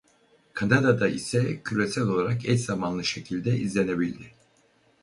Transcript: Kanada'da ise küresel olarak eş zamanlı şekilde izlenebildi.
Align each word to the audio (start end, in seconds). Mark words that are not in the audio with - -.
Kanada'da 0.53 1.07
ise 1.07 1.61
küresel 1.63 2.03
olarak 2.03 2.45
eş 2.45 2.61
zamanlı 2.65 3.03
şekilde 3.05 3.57
izlenebildi. 3.59 4.31